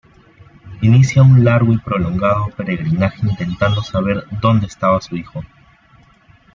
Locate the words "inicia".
0.81-1.21